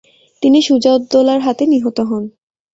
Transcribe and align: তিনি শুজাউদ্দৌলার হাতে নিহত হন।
তিনি 0.43 0.59
শুজাউদ্দৌলার 0.61 1.39
হাতে 1.41 1.63
নিহত 1.65 1.97
হন। 2.01 2.23